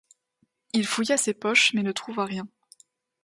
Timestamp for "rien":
2.25-2.47